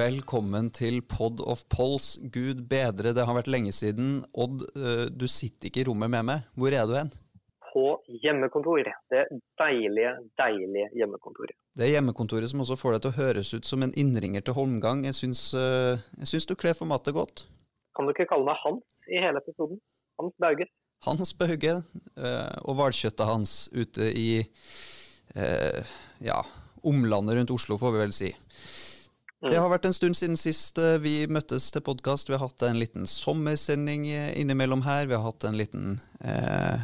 [0.00, 2.14] Velkommen til Pod of Pols.
[2.32, 4.22] Gud bedre, det har vært lenge siden.
[4.32, 6.46] Odd, eh, du sitter ikke i rommet med meg.
[6.56, 7.10] Hvor er du hen?
[7.66, 7.82] På
[8.22, 8.88] hjemmekontor.
[9.12, 9.26] Det
[9.60, 11.52] deilige, deilige hjemmekontoret.
[11.76, 14.56] Det er hjemmekontoret som også får deg til å høres ut som en innringer til
[14.56, 15.04] Holmgang.
[15.04, 17.44] Jeg syns, eh, jeg syns du kler formatet godt.
[17.92, 19.82] Kan du ikke kalle meg Hans i hele episoden?
[20.22, 20.70] Hans Bauge.
[21.04, 24.46] Hans Bauge eh, og hvalkjøttet hans ute i
[26.24, 26.40] ja,
[26.82, 28.30] omlandet rundt Oslo, får vi vel si.
[29.40, 32.28] Det har vært en stund siden sist eh, vi møttes til podkast.
[32.28, 35.06] Vi har hatt en liten sommersending eh, innimellom her.
[35.08, 36.82] Vi har hatt en liten eh,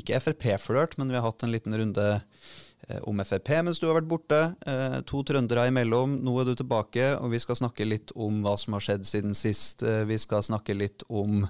[0.00, 3.94] Ikke Frp-flørt, men vi har hatt en liten runde eh, om Frp mens du har
[4.00, 4.40] vært borte.
[4.66, 6.16] Eh, to trøndere imellom.
[6.26, 9.38] Nå er du tilbake, og vi skal snakke litt om hva som har skjedd siden
[9.38, 9.84] sist.
[9.86, 11.44] Eh, vi skal snakke litt om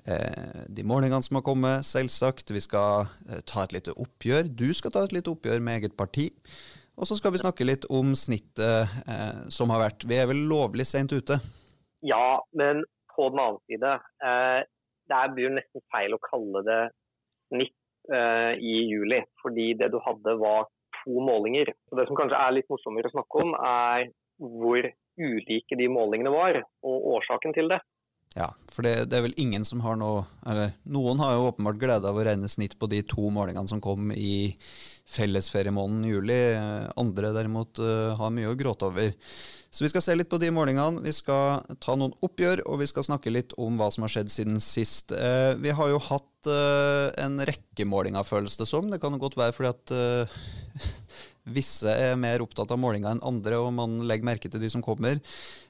[0.00, 2.48] de målingene som har kommet, selvsagt.
[2.56, 3.10] Vi skal
[3.44, 4.48] ta et lite oppgjør.
[4.48, 6.30] Du skal ta et lite oppgjør med eget parti.
[7.00, 10.04] Og så skal vi snakke litt om snittet eh, som har vært.
[10.04, 11.38] Vi er vel lovlig sent ute?
[12.04, 12.82] Ja, men
[13.14, 13.92] på den annen side
[14.24, 14.60] eh,
[15.08, 16.80] Det blir nesten feil å kalle det
[17.48, 19.22] snitt eh, i juli.
[19.40, 20.68] Fordi det du hadde var
[21.00, 21.72] to målinger.
[21.88, 24.90] Så Det som kanskje er litt morsommere å snakke om, er hvor
[25.20, 27.80] ulike de målingene var, og årsaken til det.
[28.38, 31.80] Ja, for det, det, er vel ingen som har noe Eller noen har jo åpenbart
[31.80, 34.54] glede av å regne snitt på de to målingene som kom i
[35.10, 36.36] fellesferiemåneden juli.
[37.00, 39.10] Andre derimot uh, har mye å gråte over.
[39.74, 41.02] Så vi skal se litt på de målingene.
[41.02, 44.30] Vi skal ta noen oppgjør, og vi skal snakke litt om hva som har skjedd
[44.30, 45.10] siden sist.
[45.10, 48.86] Uh, vi har jo hatt uh, en rekke målinger, føles det som.
[48.94, 50.38] Det kan jo godt være fordi at
[51.48, 54.84] Visse er mer opptatt av målinga enn andre, og man legger merke til de som
[54.84, 55.20] kommer.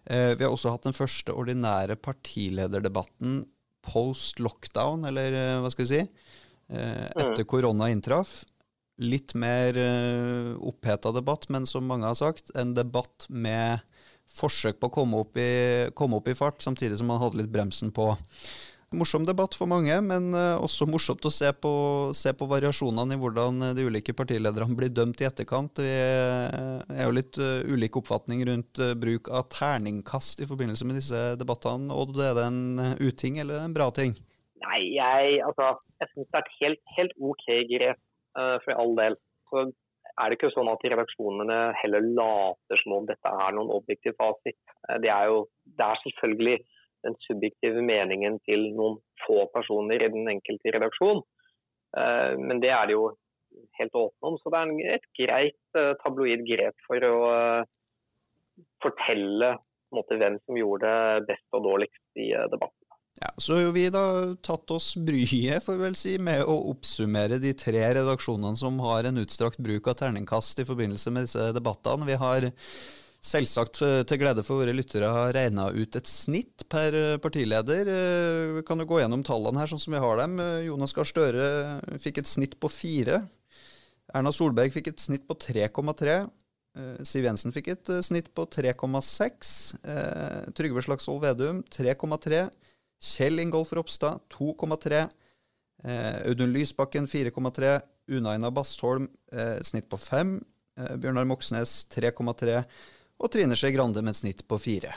[0.05, 3.45] Eh, vi har også hatt den første ordinære partilederdebatten
[3.87, 6.03] post lockdown, eller eh, hva skal vi si,
[6.75, 7.51] eh, etter mm.
[7.51, 8.41] korona inntraff.
[9.01, 9.79] Litt mer
[10.61, 13.81] oppheta debatt, men som mange har sagt, en debatt med
[14.31, 15.53] forsøk på å komme opp i,
[15.97, 18.11] komme opp i fart, samtidig som man hadde litt bremsen på.
[18.91, 21.71] Morsom debatt for mange, men eh, også morsomt å se på,
[22.11, 25.79] se på variasjonene i hvordan eh, de ulike partilederne blir dømt i etterkant.
[25.79, 31.21] Det er jo litt uh, ulik oppfatning rundt bruk av terningkast i forbindelse med disse
[31.39, 31.95] debattene.
[31.95, 34.17] Odd, er det en uting eller en bra ting?
[34.65, 35.71] Nei, jeg, altså,
[36.03, 38.03] jeg syns det er et helt, helt OK grep
[38.67, 39.19] for all del.
[39.53, 44.19] Så er det ikke sånn at redaksjonene heller later som om dette er noen objektiv
[44.19, 44.59] fasit.
[44.99, 45.45] Det er jo
[45.79, 46.59] det er selvfølgelig
[47.07, 51.23] den subjektive meningen til noen få personer i den enkelte redaksjon.
[51.99, 53.11] Eh, men det er det jo
[53.79, 57.71] helt åpne om, så det er et greit eh, tabloid grep for å eh,
[58.85, 59.57] fortelle
[59.91, 62.77] måte, hvem som gjorde det best og dårligst i debatten.
[63.21, 64.05] Ja, så har vi da
[64.47, 69.09] tatt oss bryet får vi vel si, med å oppsummere de tre redaksjonene som har
[69.09, 72.07] en utstrakt bruk av terningkast i forbindelse med disse debattene.
[72.07, 72.47] Vi har
[73.21, 77.89] selvsagt eh, til glede for våre lyttere har regna ut et snitt per eh, partileder.
[77.93, 80.41] Eh, vi kan jo gå gjennom tallene her sånn som vi har dem.
[80.67, 81.47] Jonas Gahr Støre
[82.01, 83.23] fikk et snitt på fire.
[84.17, 86.23] Erna Solberg fikk et snitt på 3,3.
[87.07, 89.53] Siv Jensen fikk et snitt på 3,6.
[90.57, 92.45] Trygve Slagsvold Vedum 3,3.
[93.11, 95.05] Kjell Ingolf Ropstad 2,3.
[96.31, 97.77] Audun Lysbakken 4,3.
[98.11, 99.07] Unaina Bastholm
[99.67, 100.35] snitt på 5.
[100.99, 102.65] Bjørnar Moxnes 3,3
[103.21, 104.97] og Trine Skei Grande med et snitt på fire.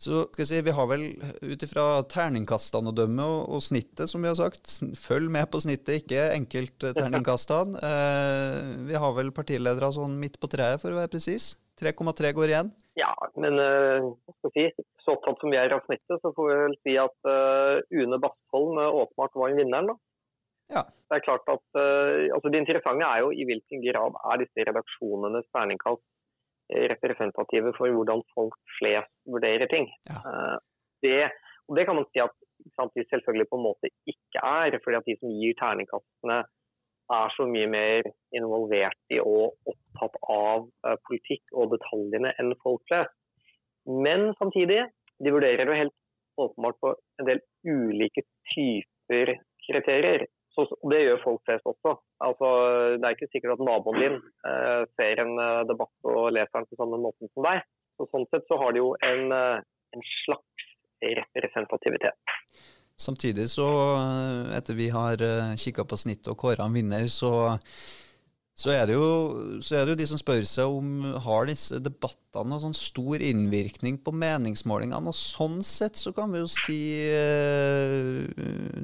[0.00, 1.04] Så skal jeg si, vi har vel
[1.46, 4.66] ut ifra terningkastene å dømme og, og, snittet, som vi har sagt,
[4.98, 7.78] følg med på snittet, ikke enkeltterningkastene.
[7.84, 11.54] Eh, vi har vel partiledere sånn midt på treet, for å være presis.
[11.80, 12.70] 3,3 går igjen.
[12.98, 13.10] Ja,
[13.40, 14.06] men uh,
[14.54, 14.66] si,
[15.02, 18.20] så opptatt som vi er av snittet, så får vi vel si at uh, Une
[18.22, 19.90] Bastholm åpenbart var vinneren.
[19.90, 19.96] da.
[20.74, 20.84] Ja.
[21.10, 24.68] Det er klart at, uh, altså Det interessante er jo i hvilken grad er disse
[24.70, 26.04] redaksjonenes terningkast
[26.92, 29.88] representative for hvordan folk flest vurderer ting.
[30.10, 30.18] Ja.
[30.30, 30.56] Eh,
[31.04, 31.20] det,
[31.68, 32.34] og det kan man si at
[32.96, 34.78] de selvfølgelig på en måte ikke er.
[34.84, 36.38] fordi at de som gir terningkastene
[37.12, 38.06] er så mye mer
[38.36, 43.12] involvert i og opptatt av uh, politikk og detaljene enn folk flest.
[43.84, 44.86] Men samtidig,
[45.20, 45.96] de vurderer jo helt
[46.40, 48.24] åpenbart på en del ulike
[48.54, 49.34] typer
[49.66, 50.24] kriterier.
[50.54, 51.96] Så, det gjør folk flest også.
[52.22, 52.48] Altså,
[52.98, 56.68] det er ikke sikkert at naboen din eh, ser en uh, debatt og leser den
[56.70, 57.64] på samme måten som deg.
[57.98, 59.58] Så, sånn sett så har det jo en, uh,
[59.94, 60.70] en slags
[61.04, 62.34] representativitet.
[62.94, 63.66] Samtidig så,
[63.98, 65.18] eh, etter vi har
[65.58, 67.58] kikka på snittet og kåra en vinner, så
[68.54, 69.06] så er, det jo,
[69.66, 73.22] så er det jo de som spør seg om har disse debattene noen sånn stor
[73.26, 75.10] innvirkning på meningsmålingene.
[75.10, 78.20] Og sånn sett så kan vi jo si eh,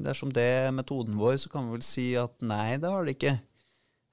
[0.03, 3.15] Dersom det er metoden vår, så kan vi vel si at nei, det har det
[3.15, 3.37] ikke.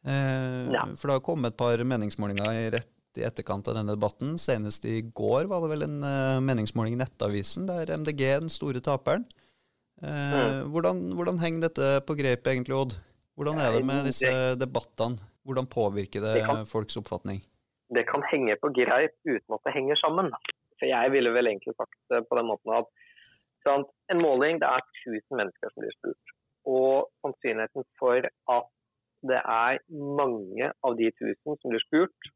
[0.06, 4.36] Eh, for det har kommet et par meningsmålinger i rett i etterkant av denne debatten.
[4.38, 8.54] Senest i går var det vel en uh, meningsmåling i Nettavisen der MDG er den
[8.54, 9.26] store taperen.
[9.98, 10.70] Mm.
[10.70, 12.94] hvordan, hvordan, henger dette på grepet egentlig, Odd?
[13.34, 14.30] Hvordan er det med disse
[14.62, 15.18] debattene?
[15.48, 17.40] Hvordan påvirker det, det kan, folks oppfatning?
[17.96, 20.32] Det kan henge på greip uten at det henger sammen.
[20.78, 22.90] For jeg ville vel egentlig sagt på den måten at
[23.66, 26.34] sant, en måling det er 1000 mennesker som blir spurt.
[26.68, 28.28] Og sannsynligheten for
[28.58, 28.68] at
[29.32, 29.80] det er
[30.20, 32.32] mange av de 1000 som blir spurt,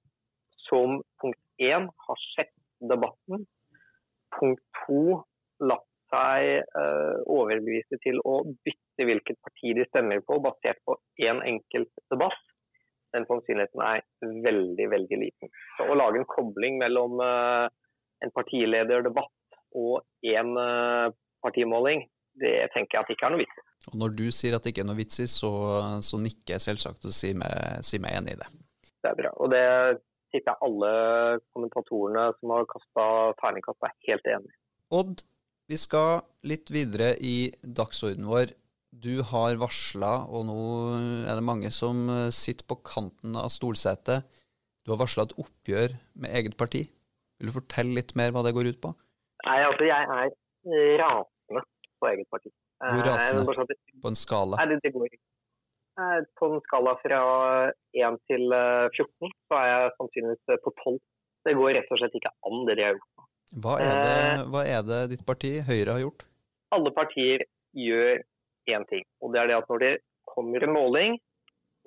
[0.70, 2.56] som punkt én har sett
[2.94, 3.46] debatten,
[4.40, 5.20] punkt to
[5.62, 11.38] latt seg uh, overbevise til å bytte hvilket parti de stemmer på, basert på én
[11.38, 12.42] en enkelt debatt,
[13.16, 14.04] den sannsynligheten er
[14.46, 15.52] veldig, veldig liten.
[15.78, 17.68] Så å lage en kobling mellom uh,
[18.22, 20.02] en partilederdebatt og
[20.36, 21.12] en uh,
[21.44, 22.06] partimåling,
[22.42, 23.66] det tenker jeg at det ikke er noe vits i.
[23.92, 25.52] Og Når du sier at det ikke er noe vits i, så,
[26.06, 28.50] så nikker jeg selvsagt og sier meg, sier meg enig i det.
[29.02, 29.32] Det er bra.
[29.42, 29.66] Og det
[30.32, 30.92] tipper jeg alle
[31.56, 33.06] kommentatorene som har kasta
[33.42, 34.58] terningkast, er helt enig i.
[35.02, 35.24] Odd,
[35.72, 38.54] vi skal litt videre i dagsordenen vår.
[38.92, 40.62] Du har varsla, og nå
[41.24, 44.28] er det mange som sitter på kanten av stolsetet.
[44.84, 46.84] Du har varsla et oppgjør med eget parti.
[47.40, 48.92] Vil du fortelle litt mer hva det går ut på?
[49.48, 50.34] Nei, altså jeg er
[51.02, 51.64] rasende
[52.02, 52.52] på eget parti.
[52.82, 53.78] Du er rasende?
[54.02, 54.60] På en skala?
[54.60, 55.22] Nei, det, det går ikke.
[56.02, 57.22] Eh, på en skala fra
[57.98, 61.00] 1 til 14 eh, så er jeg sannsynligvis på 12.
[61.48, 63.26] Det går rett og slett ikke an, det de har gjort.
[63.62, 64.20] Hva er det,
[64.54, 66.28] hva er det ditt parti, Høyre, har gjort?
[66.72, 67.44] Alle partier
[67.76, 68.22] gjør
[68.72, 69.06] én ting.
[69.22, 69.94] Og det er det at når det
[70.32, 71.18] kommer en måling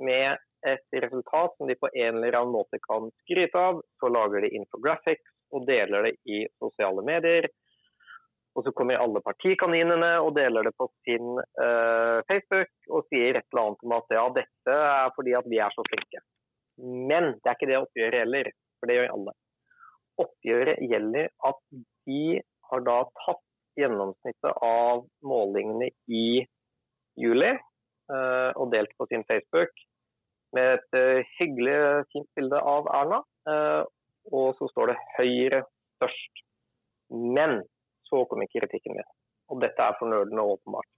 [0.05, 4.45] med et resultat som de på en eller annen måte kan skryte av, så lager
[4.45, 7.49] de infographics og deler det i sosiale medier.
[8.55, 13.47] Og så kommer alle partikaninene og deler det på sin uh, Facebook og sier et
[13.51, 16.23] eller annet om at ja, dette er fordi at vi er så flinke.
[16.79, 19.35] Men det er ikke det oppgjøret gjelder, for det gjør alle.
[20.25, 21.61] Oppgjøret gjelder at
[22.07, 22.23] de
[22.71, 23.45] har da tatt
[23.79, 26.27] gjennomsnittet av målingene i
[27.21, 29.73] juli uh, og delt på sin Facebook
[30.55, 31.77] med et uh, hyggelig,
[32.13, 33.23] fint bilde av Erna.
[34.33, 35.59] og så står det Høyre
[35.99, 36.45] størst.
[37.13, 37.59] Men
[38.09, 39.11] så kom ikke kritikken min.
[39.53, 40.89] Og dette er for nerdene åpenbart.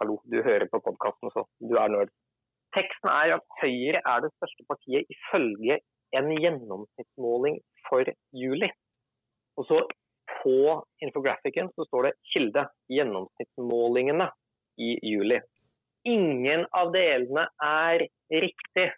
[0.00, 2.10] Hallo, du hører på podkasten, så du er nerd.
[2.74, 5.78] Teksten er at Høyre er det største partiet ifølge
[6.18, 8.68] en gjennomsnittsmåling for juli.
[9.56, 9.80] Og så
[10.42, 10.58] på
[11.04, 12.64] infographicen så står det kilde.
[12.92, 14.28] Gjennomsnittsmålingene
[14.82, 15.38] i juli.
[16.08, 18.88] Ingen av delene er riktig.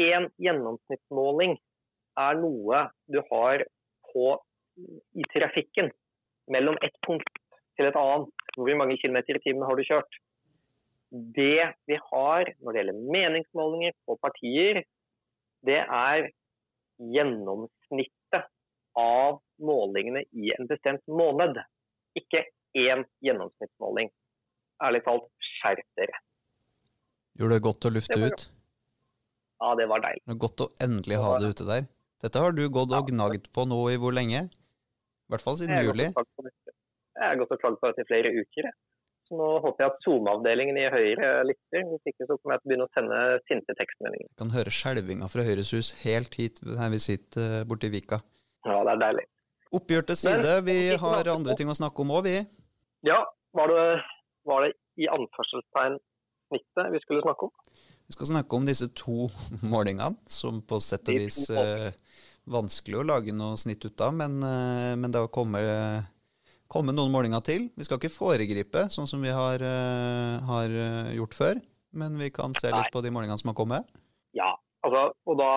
[0.00, 1.58] En gjennomsnittsmåling
[2.20, 3.64] er noe du har
[4.12, 4.26] på
[5.16, 5.90] i trafikken
[6.52, 7.28] mellom ett punkt
[7.76, 8.46] til et annet.
[8.56, 10.20] Hvor mange kilometer i timen har du kjørt?
[11.12, 14.82] Det vi har når det gjelder meningsmålinger på partier,
[15.66, 16.30] det er
[17.12, 18.48] gjennomsnittet
[18.98, 21.60] av målingene i en bestemt måned.
[22.18, 22.46] Ikke
[22.76, 24.10] én gjennomsnittsmåling.
[24.82, 25.28] Ærlig talt,
[25.58, 26.20] skjerp dere.
[27.38, 28.46] Gjorde det godt å lufte det ut?
[29.62, 30.22] Ja, det var deilig.
[30.24, 31.84] Det var godt å endelig ha det ute der.
[32.22, 34.46] Dette har du gått og gnagd på nå i hvor lenge?
[34.46, 36.08] I hvert fall siden jeg juli.
[36.12, 38.68] Jeg har gått og klagd på dette i flere uker.
[39.28, 41.84] Så nå håper jeg at SoMe-avdelingen i Høyre lytter.
[41.88, 44.30] Hvis ikke så kommer jeg til å begynne å sende sinte tekstmeldinger.
[44.32, 48.18] Du kan høre skjelvinga fra Høyres hus helt hit her vi sitter eh, borti Vika.
[48.66, 49.26] Ja, det er deilig.
[49.72, 50.56] Oppgjør til side.
[50.66, 52.34] Vi har andre ting å snakke om òg, vi.
[53.08, 53.22] Ja.
[53.56, 53.86] Var det,
[54.48, 55.98] var det i anførselstegn
[56.50, 57.54] snittet vi skulle snakke om?
[58.06, 59.28] Vi skal snakke om disse to
[59.74, 61.90] målingene, som på sett og vis eh,
[62.50, 66.10] vanskelig å lage noe snitt ut av, men, eh, men det har kommet,
[66.72, 67.68] kommet, noen målinger til.
[67.78, 72.32] Vi skal ikke foregripe, sånn som vi har, eh, har eh, gjort før, men vi
[72.34, 73.88] kan se litt på de målingene som har kommet.
[74.36, 74.50] Ja,
[74.84, 75.52] altså, og da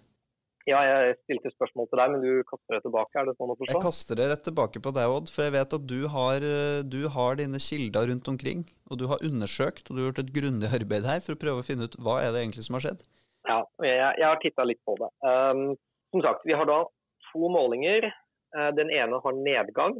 [0.69, 3.17] Ja, jeg stilte spørsmål til deg, men du kaster det tilbake.
[3.17, 3.73] Er det sånn å forstå?
[3.73, 5.31] Jeg kaster det rett tilbake på deg, Odd.
[5.33, 6.45] For jeg vet at du har,
[6.85, 8.61] du har dine kilder rundt omkring.
[8.91, 11.63] Og du har undersøkt og du har gjort et grundig arbeid her for å prøve
[11.63, 13.01] å finne ut hva er det egentlig som har skjedd.
[13.49, 15.09] Ja, jeg, jeg har titta litt på det.
[15.25, 15.71] Um,
[16.13, 16.83] som sagt, vi har da
[17.31, 18.11] to målinger.
[18.53, 19.97] Uh, den ene har nedgang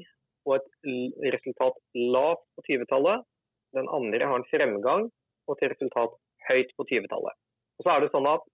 [0.49, 0.69] og et
[1.33, 3.25] resultat lavt på 20-tallet.
[3.77, 5.07] Den andre har en fremgang
[5.47, 6.17] og et resultat
[6.49, 7.37] høyt på 20-tallet.
[7.79, 8.47] Og så er det sånn at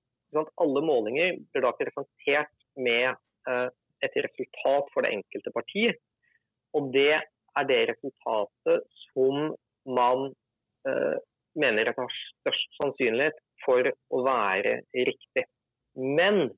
[0.62, 3.10] alle målinger blir da presentert med
[3.50, 3.70] eh,
[4.06, 5.88] et resultat for det enkelte parti.
[6.78, 9.52] Og det er det resultatet som
[9.88, 10.30] man
[10.88, 11.18] eh,
[11.58, 15.48] mener at har størst sannsynlighet for å være riktig.
[15.98, 16.52] Men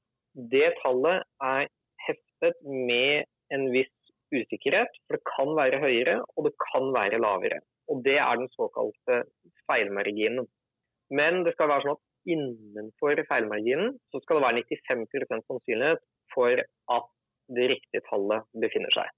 [0.51, 1.69] det tallet er
[2.07, 3.25] heftet med
[3.55, 3.93] en viss
[4.33, 7.61] usikkerhet, for det kan være høyere og det kan være lavere.
[7.89, 9.23] Og Det er den såkalte
[9.69, 10.45] feilmarginen.
[11.09, 16.03] Men det skal være sånn at innenfor feilmarginen så skal det være 95% sannsynlighet
[16.35, 16.61] for
[16.95, 17.07] at
[17.57, 19.09] det riktige tallet befinner seg.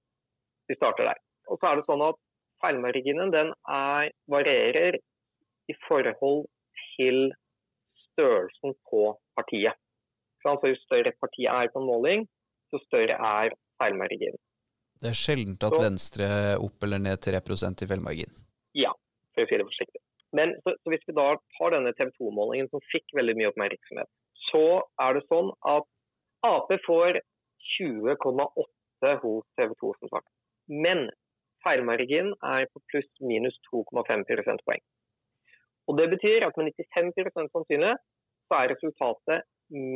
[0.72, 1.20] Vi starter der.
[1.52, 2.20] Og så er det sånn at
[2.62, 4.98] Feilmarginen den er, varierer
[5.72, 6.46] i forhold
[6.96, 7.32] til
[8.12, 9.02] størrelsen på
[9.38, 9.78] partiet.
[10.42, 12.28] Så jo større partiet er på en måling,
[12.70, 14.38] så større er feilmarginen.
[15.02, 16.30] Det er sjeldent at så, Venstre
[16.62, 18.34] opp eller ned 3% i feilmargin?
[18.78, 18.94] Ja,
[19.34, 20.02] for å si det forsiktig.
[20.38, 24.10] Men så, så hvis vi da tar denne TV 2-målingen som fikk veldig mye oppmerksomhet,
[24.50, 24.66] så
[25.04, 25.88] er det sånn at
[26.48, 27.20] Ap får
[27.78, 30.30] 20,8 hos TV 2, som sagt.
[30.72, 31.06] Men
[31.66, 34.82] feilmarginen er på pluss-minus 2,5 prosentpoeng.
[35.90, 38.02] Og Det betyr at med 95% sannsynlighet
[38.50, 39.46] så er resultatet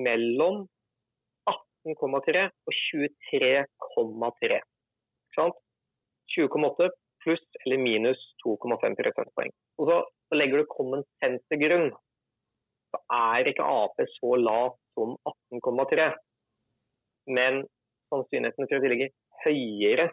[0.06, 0.66] mellom
[1.50, 4.60] 18,3 og 23,3.
[6.36, 6.90] 20,8
[7.24, 9.52] pluss eller minus 2,5 prosentpoeng.
[9.80, 9.98] Og så
[10.30, 11.88] så legger du common sense til grunn,
[12.94, 15.16] så er ikke Ap så lavt som
[15.54, 16.10] 18,3.
[17.36, 17.64] Men
[18.14, 19.14] sannsynligheten for at de ligger
[19.46, 20.10] høyere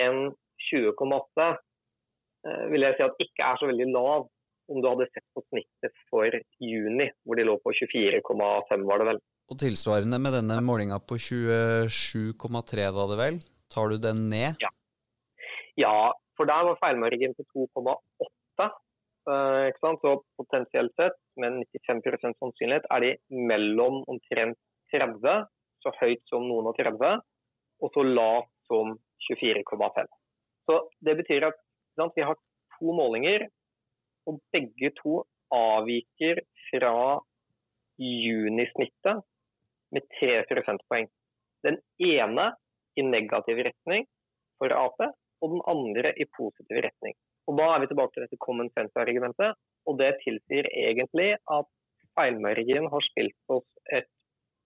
[0.00, 0.32] enn
[0.68, 4.28] 20,8 eh, vil jeg si at ikke er så veldig lav
[4.72, 9.08] om du hadde sett på snittet for juni, hvor de lå på 24,5 var det
[9.10, 9.20] vel.
[9.52, 13.40] Og tilsvarende med denne målinga på 27,3 var det vel,
[13.74, 14.62] tar du den ned?
[14.62, 14.70] Ja,
[15.82, 15.96] ja
[16.38, 18.31] for der var feilmarginen til 2,8 Eh,
[19.24, 24.58] så potensielt sett, med 95% sannsynlighet, er de mellom omtrent
[24.92, 25.46] 30,
[25.82, 27.22] så høyt som noen og 30,
[27.82, 28.96] og så lavt som
[29.30, 30.06] 24,5.
[30.66, 31.58] Så Det betyr at
[31.96, 32.36] sant, vi har
[32.78, 33.48] to målinger,
[34.26, 37.20] og begge to avviker fra
[37.98, 39.22] junisnittet
[39.92, 41.08] med 3 prosentpoeng.
[41.62, 42.52] Den ene
[42.96, 44.06] i negativ retning
[44.58, 44.98] for Ap,
[45.42, 47.14] og den andre i positiv retning.
[47.50, 49.58] Og Da er vi tilbake til dette common sense-argumentet.
[49.86, 51.68] og Det tilsier egentlig at
[52.14, 54.08] feilmarginen har spilt oss et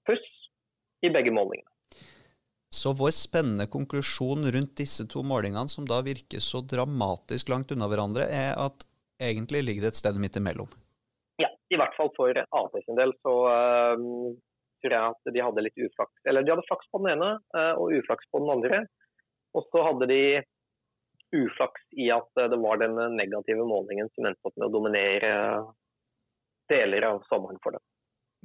[0.06, 0.26] puss
[1.02, 1.70] i begge målingene.
[2.76, 7.88] Så vår spennende konklusjon rundt disse to målingene, som da virker så dramatisk langt unna
[7.88, 8.84] hverandre, er at
[9.22, 10.68] egentlig ligger det et sted midt imellom?
[11.40, 13.96] Ja, i hvert fall for Ap sin del så uh,
[14.82, 16.18] tror jeg at de hadde litt uflaks.
[16.26, 18.82] Eller de hadde flaks på den ene uh, og uflaks på den andre.
[19.56, 20.20] Og så hadde de
[21.34, 25.32] uflaks i at det var den negative målingen som endte opp med å dominere
[26.70, 27.84] deler av sommeren for dem.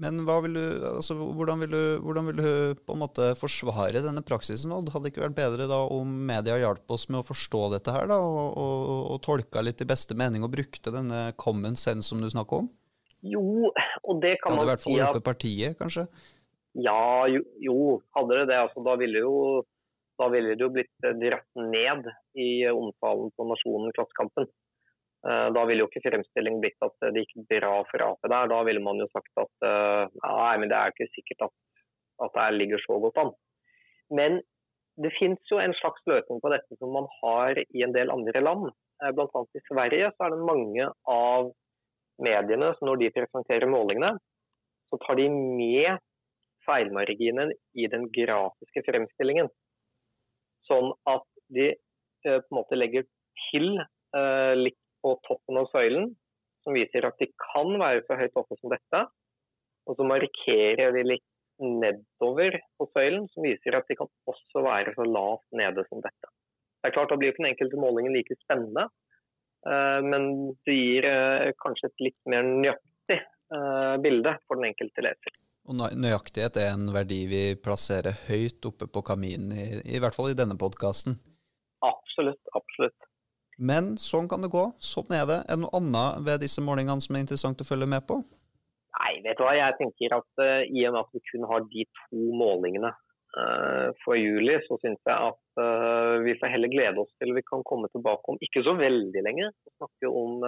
[0.02, 2.52] Men vil du, altså, hvordan, vil du, hvordan, vil du,
[2.88, 4.72] på en måte forsvare denne praksisen?
[4.74, 4.90] Odd?
[4.94, 8.08] Hadde det ikke vært bedre da om media hjalp oss med å forstå dette her,
[8.10, 12.24] da, og, og, og tolka litt i beste mening og brukte denne common sense som
[12.24, 12.72] du snakker om?
[13.22, 14.64] Jo, og det kan man si at...
[14.64, 16.08] Hadde i hvert fall hjulpet partiet, kanskje?
[16.82, 17.78] Ja, jo, jo
[18.16, 18.60] hadde det det.
[18.64, 19.36] Altså, da ville jo
[20.22, 24.48] da ville det jo blitt eh, dratt ned i omtalen på Nasjonen Klassekampen.
[25.28, 28.52] Eh, da ville jo ikke fremstillingen blitt at det gikk bra for Ap der.
[28.54, 31.56] Da ville man jo sagt at eh, nei, men det er ikke sikkert at,
[32.28, 33.34] at det ligger så godt an.
[34.14, 34.42] Men
[35.02, 38.44] det finnes jo en slags løsning på dette som man har i en del andre
[38.44, 38.70] land.
[39.02, 39.42] Bl.a.
[39.58, 41.50] i Sverige så er det mange av
[42.22, 44.12] mediene som når de presenterer målingene,
[44.92, 45.98] så tar de med
[46.68, 49.50] feilmarginen i den grafiske fremstillingen.
[50.72, 51.74] Sånn at de
[52.24, 53.04] på en måte legger
[53.50, 53.74] til
[54.56, 56.12] litt på toppen av søylen,
[56.64, 59.02] som viser at de kan være så høyt oppe som dette.
[59.90, 61.28] Og så markerer de litt
[61.62, 66.32] nedover på søylen, som viser at de kan også være så lavt nede som dette.
[66.82, 68.88] Det er klart Da blir ikke den enkelte målingen like spennende,
[69.70, 70.24] eh, men
[70.66, 75.38] det gir eh, kanskje et litt mer nøyaktig eh, bilde for den enkelte leser.
[75.72, 80.28] Og Nøyaktighet er en verdi vi plasserer høyt oppe på kaminen, i, i hvert fall
[80.28, 81.16] i denne podkasten.
[81.88, 83.08] Absolutt, absolutt.
[83.56, 84.66] Men sånn kan det gå.
[84.84, 85.38] Sånn er det.
[85.46, 88.20] Er det noe annet ved disse målingene som er interessant å følge med på?
[88.98, 89.56] Nei, vet du hva.
[89.56, 93.88] Jeg tenker at uh, i og med at vi kun har de to målingene uh,
[94.04, 97.64] for juli, så syns jeg at uh, vi får heller glede oss til vi kan
[97.64, 99.54] komme tilbake om ikke så veldig lenge.
[99.56, 100.44] Vi snakker om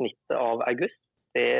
[0.00, 1.02] snittet av august.
[1.36, 1.50] Det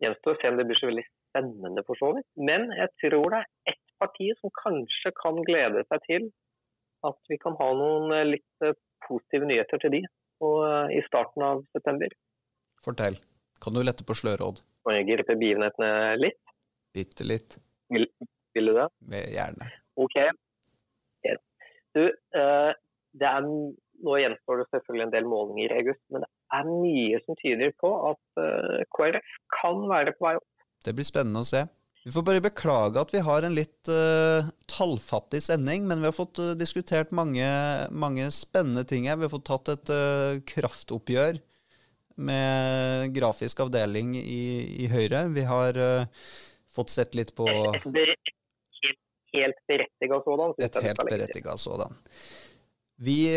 [0.00, 2.28] gjenstår å se om det blir så veldig spennende for så vidt.
[2.36, 6.30] Men jeg tror det er ett parti som kanskje kan glede seg til
[7.08, 8.70] at vi kan ha noen litt
[9.06, 12.12] positive nyheter til de eh, i starten av september.
[12.84, 13.16] Fortell.
[13.60, 14.60] Kan du lette på sløråd?
[14.84, 16.40] Kan jeg gripe begivenhetene litt?
[16.96, 17.58] Bitte litt.
[17.92, 18.06] Vil,
[18.56, 18.88] vil, du det?
[19.34, 19.68] Gjerne.
[20.00, 20.16] OK.
[21.90, 22.04] Du,
[22.38, 22.70] uh,
[23.18, 23.46] det er,
[24.06, 27.72] nå gjenstår det selvfølgelig en del målinger i august, men det er mye som tyder
[27.82, 30.46] på at eh, KrF kan være på vei opp.
[30.84, 31.66] Det blir spennende å se.
[32.04, 36.16] Vi får bare beklage at vi har en litt uh, tallfattig sending, men vi har
[36.16, 37.44] fått uh, diskutert mange,
[37.92, 39.18] mange, spennende ting her.
[39.20, 41.42] Vi har fått tatt et uh, kraftoppgjør
[42.20, 44.44] med grafisk avdeling i,
[44.84, 45.26] i Høyre.
[45.32, 45.76] Vi har
[46.68, 47.86] fått sett litt på Et
[49.32, 50.52] helt berettiga sådan.
[50.58, 51.96] Et helt berettiga sådan.
[53.00, 53.32] Vi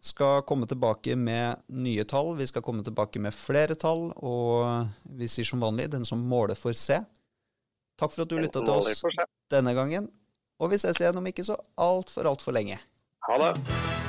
[0.00, 2.32] skal komme tilbake med nye tall.
[2.38, 4.06] Vi skal komme tilbake med flere tall.
[4.16, 7.00] Og vi sier som vanlig, den som måler, får se.
[8.00, 9.04] Takk for at du lytta til oss
[9.52, 10.08] denne gangen.
[10.56, 12.80] Og vi ses igjen om ikke så altfor, altfor lenge.
[13.28, 14.03] Ha det.